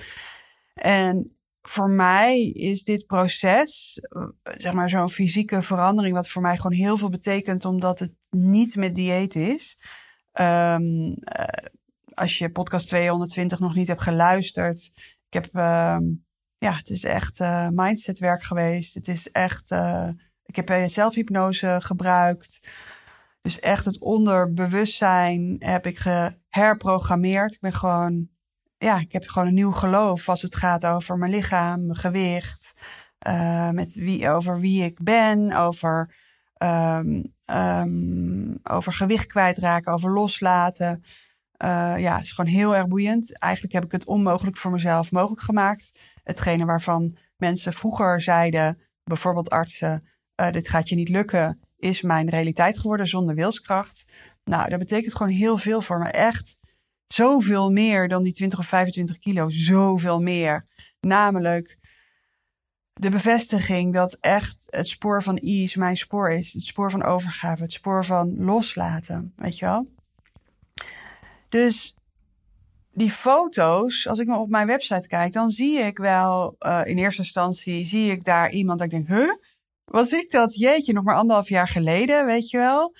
En 0.73 1.36
voor 1.69 1.89
mij 1.89 2.41
is 2.41 2.83
dit 2.83 3.05
proces, 3.05 4.01
zeg 4.57 4.73
maar 4.73 4.89
zo'n 4.89 5.09
fysieke 5.09 5.61
verandering, 5.61 6.15
wat 6.15 6.27
voor 6.27 6.41
mij 6.41 6.57
gewoon 6.57 6.77
heel 6.77 6.97
veel 6.97 7.09
betekent, 7.09 7.65
omdat 7.65 7.99
het 7.99 8.13
niet 8.29 8.75
met 8.75 8.95
dieet 8.95 9.35
is. 9.35 9.81
Um, 10.33 11.13
als 12.13 12.37
je 12.37 12.51
podcast 12.51 12.87
220 12.87 13.59
nog 13.59 13.75
niet 13.75 13.87
hebt 13.87 14.01
geluisterd. 14.01 14.91
Ik 15.29 15.33
heb, 15.33 15.45
uh, 15.55 15.97
ja, 16.57 16.75
het 16.75 16.89
is 16.89 17.03
echt 17.03 17.39
uh, 17.39 17.67
mindsetwerk 17.71 18.43
geweest. 18.43 18.93
Het 18.93 19.07
is 19.07 19.31
echt, 19.31 19.71
ik 20.45 20.55
heb 20.55 20.89
zelfhypnose 20.89 21.77
gebruikt. 21.79 22.69
Dus 23.41 23.59
echt 23.59 23.85
het 23.85 23.99
onderbewustzijn 23.99 25.55
heb 25.59 25.85
ik 25.85 25.97
geherprogrammeerd. 25.97 27.53
Ik 27.53 27.59
ben 27.59 27.73
gewoon, 27.73 28.29
ja, 28.77 28.99
ik 28.99 29.11
heb 29.11 29.27
gewoon 29.27 29.47
een 29.47 29.53
nieuw 29.53 29.71
geloof 29.71 30.29
als 30.29 30.41
het 30.41 30.55
gaat 30.55 30.85
over 30.85 31.17
mijn 31.17 31.31
lichaam, 31.31 31.85
mijn 31.85 31.97
gewicht. 31.97 32.73
Uh, 33.27 33.69
met 33.69 33.95
wie, 33.95 34.29
over 34.29 34.59
wie 34.59 34.83
ik 34.83 35.03
ben, 35.03 35.53
over, 35.53 36.15
um, 36.63 37.33
um, 37.45 38.59
over 38.63 38.93
gewicht 38.93 39.25
kwijtraken, 39.25 39.93
over 39.93 40.11
loslaten. 40.11 41.03
Uh, 41.57 41.93
ja, 41.97 42.15
het 42.15 42.23
is 42.23 42.31
gewoon 42.31 42.51
heel 42.51 42.75
erg 42.75 42.87
boeiend. 42.87 43.39
Eigenlijk 43.39 43.73
heb 43.73 43.85
ik 43.85 43.91
het 43.91 44.05
onmogelijk 44.05 44.57
voor 44.57 44.71
mezelf 44.71 45.11
mogelijk 45.11 45.41
gemaakt. 45.41 45.99
Hetgene 46.23 46.65
waarvan 46.65 47.17
mensen 47.37 47.73
vroeger 47.73 48.21
zeiden, 48.21 48.81
bijvoorbeeld 49.03 49.49
artsen, 49.49 50.07
uh, 50.41 50.51
dit 50.51 50.69
gaat 50.69 50.89
je 50.89 50.95
niet 50.95 51.09
lukken, 51.09 51.59
is 51.77 52.01
mijn 52.01 52.29
realiteit 52.29 52.79
geworden 52.79 53.07
zonder 53.07 53.35
wilskracht. 53.35 54.05
Nou, 54.43 54.69
dat 54.69 54.79
betekent 54.79 55.15
gewoon 55.15 55.33
heel 55.33 55.57
veel 55.57 55.81
voor 55.81 55.99
me. 55.99 56.09
Echt 56.09 56.59
zoveel 57.07 57.71
meer 57.71 58.07
dan 58.07 58.23
die 58.23 58.33
20 58.33 58.59
of 58.59 58.65
25 58.65 59.17
kilo. 59.17 59.49
Zoveel 59.49 60.21
meer. 60.21 60.65
Namelijk 60.99 61.77
de 62.93 63.09
bevestiging 63.09 63.93
dat 63.93 64.17
echt 64.19 64.65
het 64.69 64.87
spoor 64.87 65.23
van 65.23 65.37
ease 65.37 65.79
mijn 65.79 65.97
spoor 65.97 66.31
is. 66.31 66.53
Het 66.53 66.63
spoor 66.63 66.91
van 66.91 67.03
overgave, 67.03 67.63
het 67.63 67.73
spoor 67.73 68.05
van 68.05 68.35
loslaten. 68.37 69.33
Weet 69.35 69.59
je 69.59 69.65
wel? 69.65 69.87
Dus 71.49 71.97
die 72.91 73.11
foto's, 73.11 74.07
als 74.07 74.19
ik 74.19 74.29
op 74.29 74.49
mijn 74.49 74.67
website 74.67 75.07
kijk, 75.07 75.33
dan 75.33 75.51
zie 75.51 75.79
ik 75.79 75.97
wel 75.97 76.55
uh, 76.59 76.81
in 76.83 76.97
eerste 76.97 77.21
instantie 77.21 77.85
zie 77.85 78.11
ik 78.11 78.23
daar 78.23 78.51
iemand 78.51 78.79
dat 78.79 78.91
ik 78.91 78.93
denk, 78.93 79.19
huh? 79.19 79.33
Was 79.85 80.11
ik 80.11 80.31
dat? 80.31 80.55
Jeetje, 80.55 80.93
nog 80.93 81.03
maar 81.03 81.15
anderhalf 81.15 81.49
jaar 81.49 81.67
geleden, 81.67 82.25
weet 82.25 82.49
je 82.49 82.57
wel. 82.57 82.95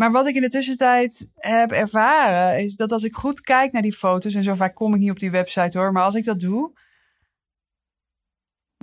Maar 0.00 0.12
wat 0.12 0.26
ik 0.26 0.34
in 0.34 0.42
de 0.42 0.48
tussentijd 0.48 1.30
heb 1.34 1.72
ervaren, 1.72 2.62
is 2.62 2.76
dat 2.76 2.92
als 2.92 3.04
ik 3.04 3.14
goed 3.14 3.40
kijk 3.40 3.72
naar 3.72 3.82
die 3.82 3.92
foto's, 3.92 4.34
en 4.34 4.42
zo 4.42 4.54
vaak 4.54 4.74
kom 4.74 4.94
ik 4.94 5.00
niet 5.00 5.10
op 5.10 5.18
die 5.18 5.30
website 5.30 5.78
hoor, 5.78 5.92
maar 5.92 6.02
als 6.02 6.14
ik 6.14 6.24
dat 6.24 6.40
doe, 6.40 6.72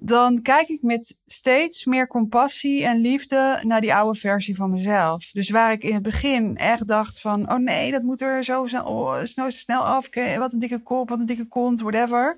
dan 0.02 0.42
kijk 0.42 0.68
ik 0.68 0.82
met 0.82 1.22
steeds 1.26 1.86
meer 1.86 2.08
compassie 2.08 2.86
en 2.86 2.98
liefde 2.98 3.60
naar 3.62 3.82
die 3.82 3.94
oude 3.94 4.20
versie 4.20 4.56
van 4.56 4.72
mezelf. 4.72 5.32
Dus 5.32 5.50
waar 5.50 5.72
ik 5.72 5.84
in 5.84 5.94
het 5.94 6.04
begin 6.04 6.58
echt 6.58 6.88
dacht 6.88 7.22
van, 7.22 7.52
oh 7.52 7.60
nee, 7.60 7.92
dat 7.92 8.04
moet 8.04 8.22
er 8.22 8.44
zo 8.44 8.68
snel, 8.68 8.84
oh, 8.84 9.24
snel, 9.24 9.52
snel 9.52 9.82
af. 9.82 10.10
Wat 10.38 10.54
een 10.54 10.60
dikke 10.60 10.80
kop, 10.80 11.10
wat 11.10 11.20
een 11.20 11.26
dikke 11.26 11.48
kont, 11.48 11.82
whatever. 11.82 12.38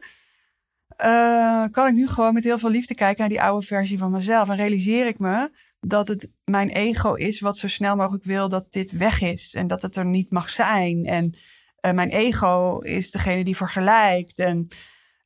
Uh, 1.06 1.66
kan 1.72 1.88
ik 1.88 1.94
nu 1.94 2.08
gewoon 2.08 2.34
met 2.34 2.44
heel 2.44 2.58
veel 2.58 2.70
liefde 2.70 2.96
kijken 2.96 3.20
naar 3.20 3.30
die 3.30 3.42
oude 3.42 3.66
versie 3.66 3.98
van 3.98 4.12
mezelf. 4.12 4.50
En 4.50 4.56
realiseer 4.56 5.08
ik 5.08 5.20
me 5.20 5.50
dat 5.80 6.08
het 6.08 6.32
mijn 6.44 6.70
ego 6.70 7.14
is 7.14 7.40
wat 7.40 7.58
zo 7.58 7.68
snel 7.68 7.96
mogelijk 7.96 8.24
wil 8.24 8.50
dat 8.50 8.72
dit 8.72 8.92
weg 8.92 9.22
is. 9.22 9.54
En 9.54 9.68
dat 9.68 9.82
het 9.82 9.96
er 9.96 10.06
niet 10.06 10.32
mag 10.32 10.50
zijn. 10.50 11.06
En 11.06 11.34
uh, 11.82 11.92
mijn 11.92 12.10
ego 12.10 12.80
is 12.80 13.12
degene 13.12 13.44
die 13.44 13.56
vergelijkt. 13.56 14.40
En 14.40 14.68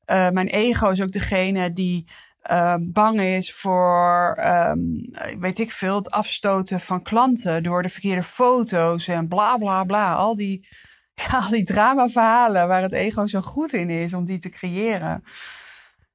uh, 0.05 0.29
mijn 0.29 0.47
ego 0.47 0.89
is 0.89 1.01
ook 1.01 1.11
degene 1.11 1.73
die 1.73 2.07
uh, 2.51 2.75
bang 2.79 3.19
is 3.19 3.53
voor, 3.53 4.37
um, 4.45 5.11
weet 5.39 5.59
ik 5.59 5.71
veel, 5.71 5.95
het 5.95 6.11
afstoten 6.11 6.79
van 6.79 7.01
klanten 7.01 7.63
door 7.63 7.81
de 7.81 7.89
verkeerde 7.89 8.23
foto's 8.23 9.07
en 9.07 9.27
bla 9.27 9.57
bla 9.57 9.83
bla. 9.83 10.13
Al 10.13 10.35
die, 10.35 10.67
ja, 11.29 11.39
al 11.39 11.49
die 11.49 11.65
dramaverhalen 11.65 12.67
waar 12.67 12.81
het 12.81 12.93
ego 12.93 13.27
zo 13.27 13.41
goed 13.41 13.73
in 13.73 13.89
is 13.89 14.13
om 14.13 14.25
die 14.25 14.39
te 14.39 14.49
creëren. 14.49 15.23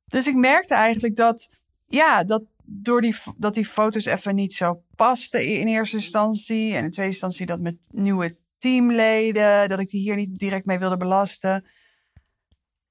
Dus 0.06 0.26
ik 0.26 0.34
merkte 0.34 0.74
eigenlijk 0.74 1.16
dat, 1.16 1.58
ja, 1.86 2.24
dat 2.24 2.42
door 2.70 3.00
die, 3.00 3.14
dat 3.38 3.54
die 3.54 3.66
foto's 3.66 4.04
even 4.04 4.34
niet 4.34 4.54
zo 4.54 4.82
pasten 4.96 5.46
in 5.46 5.66
eerste 5.66 5.96
instantie. 5.96 6.74
En 6.74 6.84
in 6.84 6.90
tweede 6.90 7.12
instantie 7.12 7.46
dat 7.46 7.60
met 7.60 7.88
nieuwe 7.90 8.36
teamleden, 8.58 9.68
dat 9.68 9.78
ik 9.78 9.88
die 9.88 10.00
hier 10.00 10.16
niet 10.16 10.38
direct 10.38 10.66
mee 10.66 10.78
wilde 10.78 10.96
belasten 10.96 11.64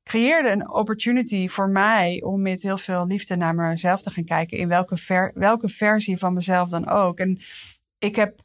creëerde 0.08 0.50
een 0.50 0.70
opportunity 0.70 1.48
voor 1.48 1.70
mij 1.70 2.22
om 2.24 2.42
met 2.42 2.62
heel 2.62 2.78
veel 2.78 3.08
liefde 3.08 3.36
naar 3.36 3.56
mezelf 3.56 4.02
te 4.02 4.10
gaan 4.10 4.24
kijken. 4.24 4.58
In 4.58 4.68
welke, 4.68 4.98
ver, 4.98 5.32
welke 5.34 5.70
versie 5.70 6.18
van 6.18 6.34
mezelf 6.34 6.70
dan 6.70 6.88
ook. 6.88 7.20
En 7.20 7.40
ik 7.98 8.16
heb, 8.16 8.40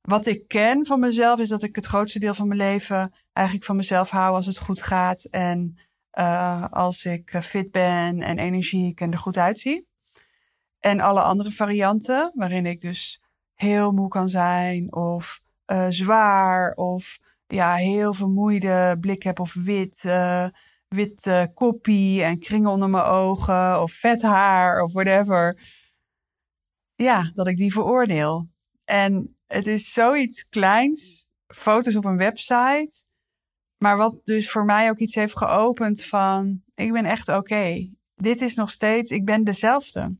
wat 0.00 0.26
ik 0.26 0.48
ken 0.48 0.86
van 0.86 1.00
mezelf, 1.00 1.40
is 1.40 1.48
dat 1.48 1.62
ik 1.62 1.76
het 1.76 1.86
grootste 1.86 2.18
deel 2.18 2.34
van 2.34 2.48
mijn 2.48 2.60
leven 2.60 3.14
eigenlijk 3.32 3.66
van 3.66 3.76
mezelf 3.76 4.10
hou 4.10 4.34
als 4.34 4.46
het 4.46 4.58
goed 4.58 4.82
gaat. 4.82 5.24
En 5.24 5.78
uh, 6.18 6.64
als 6.70 7.04
ik 7.04 7.36
fit 7.40 7.70
ben 7.70 8.20
en 8.20 8.38
energiek 8.38 9.00
en 9.00 9.12
er 9.12 9.18
goed 9.18 9.36
uitzie. 9.36 9.87
En 10.80 11.00
alle 11.00 11.22
andere 11.22 11.50
varianten, 11.50 12.32
waarin 12.34 12.66
ik 12.66 12.80
dus 12.80 13.22
heel 13.54 13.92
moe 13.92 14.08
kan 14.08 14.28
zijn 14.28 14.94
of 14.94 15.40
uh, 15.66 15.86
zwaar 15.88 16.72
of 16.72 17.18
ja, 17.46 17.74
heel 17.74 18.14
vermoeide 18.14 18.96
blik 19.00 19.22
heb 19.22 19.40
of 19.40 19.54
wit. 19.54 20.02
Uh, 20.06 20.46
witte 20.88 21.50
koppie 21.54 22.22
en 22.22 22.38
kringen 22.38 22.70
onder 22.70 22.90
mijn 22.90 23.04
ogen 23.04 23.82
of 23.82 23.92
vet 23.92 24.22
haar 24.22 24.82
of 24.82 24.92
whatever. 24.92 25.60
Ja, 26.94 27.30
dat 27.34 27.46
ik 27.46 27.56
die 27.56 27.72
veroordeel. 27.72 28.48
En 28.84 29.36
het 29.46 29.66
is 29.66 29.92
zoiets 29.92 30.48
kleins, 30.48 31.28
foto's 31.46 31.96
op 31.96 32.04
een 32.04 32.16
website. 32.16 33.06
Maar 33.76 33.96
wat 33.96 34.20
dus 34.24 34.50
voor 34.50 34.64
mij 34.64 34.90
ook 34.90 34.98
iets 34.98 35.14
heeft 35.14 35.38
geopend 35.38 36.04
van, 36.04 36.62
ik 36.74 36.92
ben 36.92 37.04
echt 37.04 37.28
oké. 37.28 37.90
Dit 38.14 38.40
is 38.40 38.54
nog 38.54 38.70
steeds, 38.70 39.10
ik 39.10 39.24
ben 39.24 39.44
dezelfde. 39.44 40.18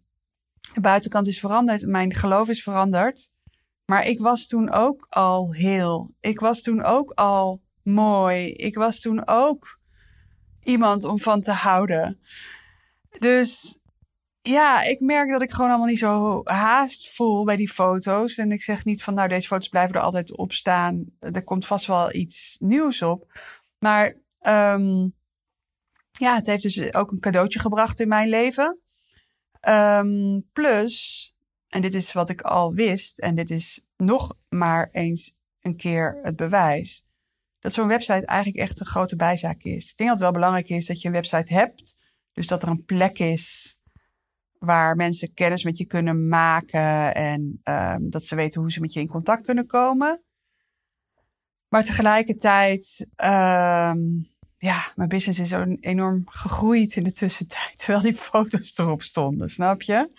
De 0.75 0.81
buitenkant 0.81 1.27
is 1.27 1.41
veranderd, 1.41 1.87
mijn 1.87 2.15
geloof 2.15 2.49
is 2.49 2.63
veranderd. 2.63 3.31
Maar 3.85 4.07
ik 4.07 4.21
was 4.21 4.47
toen 4.47 4.71
ook 4.71 5.07
al 5.09 5.53
heel. 5.53 6.15
Ik 6.21 6.41
was 6.41 6.63
toen 6.63 6.83
ook 6.83 7.11
al 7.11 7.63
mooi. 7.83 8.53
Ik 8.53 8.75
was 8.75 9.01
toen 9.01 9.27
ook 9.27 9.81
iemand 10.63 11.05
om 11.05 11.19
van 11.19 11.41
te 11.41 11.53
houden. 11.53 12.21
Dus 13.19 13.81
ja, 14.43 14.83
ik 14.83 15.01
merk 15.01 15.31
dat 15.31 15.43
ik 15.43 15.53
gewoon 15.53 15.71
allemaal 15.71 15.89
niet 15.89 15.99
zo 15.99 16.41
haast 16.45 17.15
voel 17.15 17.45
bij 17.45 17.57
die 17.57 17.73
foto's. 17.73 18.39
En 18.39 18.53
ik 18.53 18.63
zeg 18.63 18.85
niet 18.85 19.03
van, 19.03 19.15
nou, 19.15 19.29
deze 19.29 19.47
foto's 19.47 19.69
blijven 19.69 19.95
er 19.95 20.03
altijd 20.03 20.37
op 20.37 20.53
staan. 20.53 21.05
Er 21.19 21.45
komt 21.45 21.67
vast 21.67 21.87
wel 21.87 22.15
iets 22.15 22.57
nieuws 22.61 23.03
op. 23.03 23.41
Maar 23.79 24.17
um, 24.43 25.15
ja, 26.13 26.35
het 26.35 26.47
heeft 26.47 26.63
dus 26.63 26.95
ook 26.95 27.11
een 27.11 27.21
cadeautje 27.21 27.59
gebracht 27.59 28.01
in 28.01 28.09
mijn 28.09 28.29
leven. 28.29 28.79
Um, 29.61 30.49
plus, 30.53 31.35
en 31.69 31.81
dit 31.81 31.95
is 31.95 32.13
wat 32.13 32.29
ik 32.29 32.41
al 32.41 32.75
wist, 32.75 33.19
en 33.19 33.35
dit 33.35 33.51
is 33.51 33.87
nog 33.97 34.37
maar 34.49 34.89
eens 34.93 35.39
een 35.61 35.77
keer 35.77 36.19
het 36.23 36.37
bewijs 36.37 37.09
dat 37.61 37.73
zo'n 37.73 37.89
website 37.89 38.27
eigenlijk 38.27 38.59
echt 38.69 38.81
een 38.81 38.87
grote 38.87 39.17
bijzaak 39.17 39.63
is. 39.63 39.91
Ik 39.91 39.97
denk 39.97 40.11
dat 40.11 40.19
het 40.19 40.29
wel 40.29 40.33
belangrijk 40.33 40.69
is 40.69 40.87
dat 40.87 41.01
je 41.01 41.09
een 41.09 41.15
website 41.15 41.55
hebt. 41.55 41.97
Dus 42.33 42.47
dat 42.47 42.63
er 42.63 42.69
een 42.69 42.85
plek 42.85 43.19
is 43.19 43.79
waar 44.59 44.97
mensen 44.97 45.35
kennis 45.35 45.65
met 45.65 45.79
je 45.79 45.87
kunnen 45.87 46.29
maken 46.29 47.15
en 47.15 47.61
um, 47.65 48.11
dat 48.11 48.23
ze 48.23 48.35
weten 48.35 48.61
hoe 48.61 48.73
ze 48.73 48.81
met 48.81 48.93
je 48.93 49.01
in 49.01 49.09
contact 49.09 49.45
kunnen 49.47 49.67
komen. 49.67 50.23
Maar 51.69 51.85
tegelijkertijd, 51.85 53.09
um, 53.17 54.29
ja, 54.59 54.93
mijn 54.95 55.09
business 55.09 55.39
is 55.39 55.53
enorm 55.81 56.23
gegroeid 56.25 56.97
in 56.97 57.05
de 57.05 57.13
tussentijd, 57.13 57.79
terwijl 57.79 58.01
die 58.01 58.15
foto's 58.15 58.79
erop 58.79 59.03
stonden, 59.03 59.51
snap 59.51 59.83
je? 59.83 60.11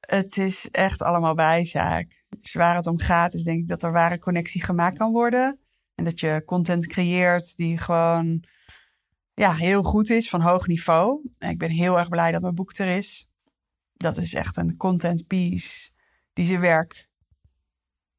Het 0.00 0.36
is 0.36 0.70
echt 0.70 1.02
allemaal 1.02 1.34
bijzaak. 1.34 2.24
Dus 2.40 2.54
waar 2.54 2.76
het 2.76 2.86
om 2.86 2.98
gaat, 2.98 3.34
is 3.34 3.42
denk 3.42 3.58
ik 3.58 3.68
dat 3.68 3.82
er 3.82 3.92
ware 3.92 4.18
connectie 4.18 4.64
gemaakt 4.64 4.98
kan 4.98 5.12
worden. 5.12 5.58
En 5.94 6.04
dat 6.04 6.20
je 6.20 6.42
content 6.46 6.86
creëert 6.86 7.56
die 7.56 7.78
gewoon 7.78 8.44
ja, 9.34 9.54
heel 9.54 9.82
goed 9.82 10.10
is, 10.10 10.28
van 10.28 10.40
hoog 10.40 10.66
niveau. 10.66 11.30
En 11.38 11.50
ik 11.50 11.58
ben 11.58 11.70
heel 11.70 11.98
erg 11.98 12.08
blij 12.08 12.32
dat 12.32 12.42
mijn 12.42 12.54
boek 12.54 12.78
er 12.78 12.88
is. 12.88 13.30
Dat 13.92 14.16
is 14.16 14.34
echt 14.34 14.56
een 14.56 14.76
content 14.76 15.26
piece 15.26 15.90
die 16.32 16.46
zijn 16.46 16.60
werk 16.60 17.08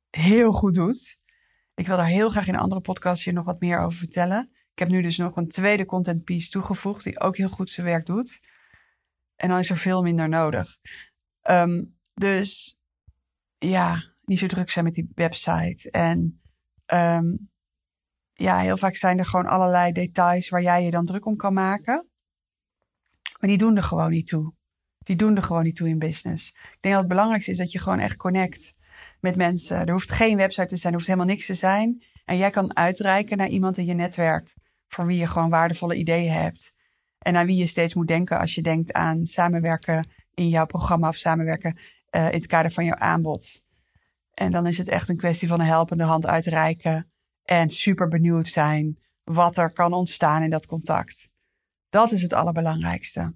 heel 0.10 0.52
goed 0.52 0.74
doet. 0.74 1.20
Ik 1.76 1.88
wil 1.88 1.98
daar 1.98 2.06
heel 2.06 2.30
graag 2.30 2.48
in 2.48 2.54
een 2.54 2.60
andere 2.60 2.82
podcast 2.82 3.24
je 3.24 3.32
nog 3.32 3.46
wat 3.46 3.60
meer 3.60 3.80
over 3.80 3.98
vertellen. 3.98 4.55
Ik 4.76 4.82
heb 4.82 4.90
nu 4.90 5.02
dus 5.02 5.18
nog 5.18 5.36
een 5.36 5.48
tweede 5.48 5.86
content 5.86 6.24
piece 6.24 6.50
toegevoegd, 6.50 7.04
die 7.04 7.20
ook 7.20 7.38
heel 7.38 7.50
goed 7.50 7.70
zijn 7.70 7.86
werk 7.86 8.06
doet. 8.06 8.42
En 9.36 9.50
dan 9.50 9.60
is 9.60 9.70
er 9.70 9.78
veel 9.78 10.02
minder 10.02 10.30
nodig. 10.30 10.78
Ehm, 11.42 11.84
dus 12.14 12.80
ja, 13.58 14.04
niet 14.24 14.40
zo 14.40 14.48
druk 14.48 14.70
zijn 14.70 14.86
met 14.86 14.94
die 14.94 15.12
website. 15.14 15.92
En 15.92 16.42
ehm, 16.86 17.26
ja, 18.34 18.60
heel 18.60 18.78
vaak 18.78 18.96
zijn 18.96 19.20
er 19.20 19.26
gewoon 19.26 19.46
allerlei 19.46 19.92
details 19.92 20.50
waar 20.50 20.62
jij 20.62 20.84
je 20.84 20.92
dan 20.92 21.06
druk 21.06 21.26
om 21.26 21.36
kan 21.36 21.54
maken. 21.54 22.10
Maar 23.40 23.50
die 23.50 23.58
doen 23.58 23.78
er 23.78 23.84
gewoon 23.84 24.12
niet 24.12 24.28
toe. 24.28 24.54
Die 24.98 25.16
doen 25.16 25.36
er 25.36 25.44
gewoon 25.44 25.64
niet 25.64 25.76
toe 25.76 25.90
in 25.90 26.00
business. 26.00 26.50
Ik 26.50 26.78
denk 26.80 26.94
dat 26.94 27.04
het 27.04 27.08
belangrijkste 27.08 27.52
is 27.52 27.58
dat 27.58 27.72
je 27.72 27.80
gewoon 27.80 28.00
echt 28.00 28.16
connect 28.16 28.76
met 29.20 29.36
mensen. 29.36 29.86
Er 29.86 29.92
hoeft 29.92 30.12
geen 30.12 30.38
website 30.38 30.68
te 30.68 30.78
zijn, 30.78 30.94
er 30.94 31.00
hoeft 31.00 31.12
helemaal 31.12 31.34
niks 31.34 31.46
te 31.46 31.54
zijn. 31.54 32.04
En 32.26 32.38
jij 32.38 32.50
kan 32.50 32.76
uitreiken 32.76 33.38
naar 33.38 33.48
iemand 33.48 33.78
in 33.78 33.86
je 33.86 33.94
netwerk 33.94 34.54
voor 34.88 35.06
wie 35.06 35.18
je 35.18 35.28
gewoon 35.28 35.50
waardevolle 35.50 35.96
ideeën 35.96 36.32
hebt. 36.32 36.74
En 37.20 37.34
naar 37.34 37.46
wie 37.46 37.58
je 37.58 37.68
steeds 37.68 37.94
moet 37.94 38.08
denken 38.08 38.40
als 38.40 38.56
je 38.56 38.62
denkt 38.62 38.94
aan 38.94 39.26
samenwerken 39.26 40.10
in 40.34 40.50
jouw 40.50 40.66
programma 40.66 41.08
of 41.08 41.16
samenwerken 41.16 41.78
uh, 42.12 42.26
in 42.26 42.34
het 42.34 42.46
kader 42.46 42.72
van 42.72 42.86
jouw 42.86 42.98
aanbod. 42.98 43.64
En 44.34 44.52
dan 44.52 44.68
is 44.68 44.78
het 44.78 44.88
echt 44.88 45.10
een 45.10 45.18
kwestie 45.18 45.48
van 45.48 45.60
een 45.60 45.66
helpende 45.66 46.04
hand 46.04 46.26
uitreiken 46.26 47.12
en 47.44 47.70
super 47.70 48.08
benieuwd 48.08 48.48
zijn 48.48 49.00
wat 49.24 49.58
er 49.58 49.74
kan 49.74 49.94
ontstaan 49.94 50.42
in 50.42 50.50
dat 50.50 50.66
contact. 50.66 51.32
Dat 51.90 52.12
is 52.12 52.22
het 52.22 52.34
allerbelangrijkste. 52.34 53.34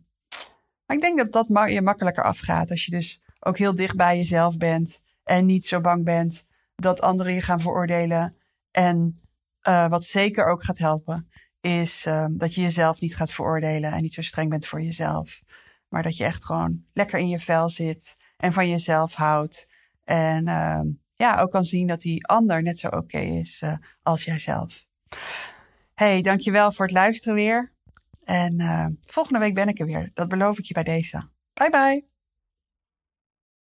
Maar 0.85 0.97
ik 0.97 1.01
denk 1.01 1.17
dat 1.17 1.31
dat 1.31 1.71
je 1.71 1.81
makkelijker 1.81 2.23
afgaat 2.23 2.69
als 2.69 2.85
je 2.85 2.91
dus 2.91 3.23
ook 3.39 3.57
heel 3.57 3.75
dicht 3.75 3.95
bij 3.95 4.17
jezelf 4.17 4.57
bent 4.57 5.01
en 5.23 5.45
niet 5.45 5.65
zo 5.65 5.81
bang 5.81 6.03
bent 6.03 6.47
dat 6.75 7.01
anderen 7.01 7.33
je 7.33 7.41
gaan 7.41 7.59
veroordelen. 7.59 8.35
En 8.71 9.19
uh, 9.67 9.89
wat 9.89 10.03
zeker 10.03 10.45
ook 10.45 10.63
gaat 10.63 10.77
helpen, 10.77 11.29
is 11.61 12.05
uh, 12.05 12.25
dat 12.29 12.53
je 12.53 12.61
jezelf 12.61 13.01
niet 13.01 13.15
gaat 13.15 13.31
veroordelen 13.31 13.91
en 13.91 14.01
niet 14.01 14.13
zo 14.13 14.21
streng 14.21 14.49
bent 14.49 14.65
voor 14.65 14.81
jezelf. 14.81 15.41
Maar 15.87 16.03
dat 16.03 16.17
je 16.17 16.23
echt 16.23 16.45
gewoon 16.45 16.83
lekker 16.93 17.19
in 17.19 17.29
je 17.29 17.39
vel 17.39 17.69
zit 17.69 18.17
en 18.37 18.51
van 18.51 18.69
jezelf 18.69 19.13
houdt. 19.13 19.69
En 20.03 20.47
uh, 20.47 20.81
ja, 21.13 21.39
ook 21.41 21.51
kan 21.51 21.65
zien 21.65 21.87
dat 21.87 21.99
die 21.99 22.27
ander 22.27 22.63
net 22.63 22.79
zo 22.79 22.87
oké 22.87 23.19
is 23.19 23.61
uh, 23.61 23.73
als 24.01 24.23
jijzelf. 24.23 24.85
Hey, 25.93 26.21
dankjewel 26.21 26.71
voor 26.71 26.85
het 26.85 26.95
luisteren 26.95 27.35
weer. 27.35 27.73
En 28.23 28.59
uh, 28.59 28.85
volgende 29.01 29.39
week 29.39 29.53
ben 29.53 29.67
ik 29.67 29.79
er 29.79 29.85
weer. 29.85 30.11
Dat 30.13 30.27
beloof 30.27 30.57
ik 30.57 30.65
je 30.65 30.73
bij 30.73 30.83
deze. 30.83 31.29
Bye 31.53 31.69
bye. 31.69 32.08